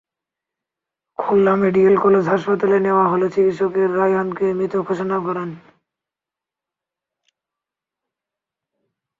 Khulna 1.19 1.53
medical 1.55 1.95
college 2.03 2.25
হাসপাতালে 2.27 2.77
নেওয়া 2.79 3.05
হলে 3.07 3.27
চিকিৎসকেরা 3.29 3.93
রায়হানকে 3.95 4.45
মৃত 4.57 4.73
ঘোষণা 4.87 5.17
করেন। 5.25 5.49